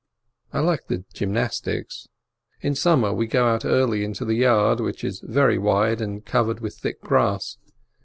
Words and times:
I 0.51 0.61
like 0.61 0.87
the 0.87 1.05
gymnastics. 1.13 2.07
In 2.61 2.73
summer 2.73 3.13
we 3.13 3.27
go 3.27 3.45
out 3.47 3.63
early 3.65 4.03
into 4.03 4.25
the 4.25 4.33
yard, 4.33 4.79
which 4.79 5.03
is 5.03 5.19
very 5.23 5.59
wide 5.59 6.01
and 6.01 6.25
covered 6.25 6.59
with 6.59 6.75
thick 6.79 7.01
grass. 7.01 7.57